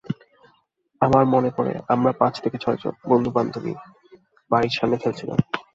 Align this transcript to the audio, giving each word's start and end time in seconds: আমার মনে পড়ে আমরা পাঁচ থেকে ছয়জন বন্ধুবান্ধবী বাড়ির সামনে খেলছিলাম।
আমার 1.01 1.23
মনে 1.25 1.49
পড়ে 1.57 1.73
আমরা 1.89 2.11
পাঁচ 2.11 2.33
থেকে 2.43 2.57
ছয়জন 2.57 2.93
বন্ধুবান্ধবী 3.09 3.73
বাড়ির 4.51 4.73
সামনে 4.77 4.97
খেলছিলাম। 4.97 5.39